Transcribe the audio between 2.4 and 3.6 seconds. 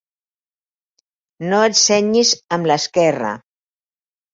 amb l'esquerra.